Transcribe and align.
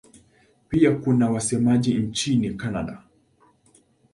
Pia 0.69 0.95
kuna 0.95 1.29
wasemaji 1.29 1.93
nchini 1.93 2.53
Kanada. 2.53 3.03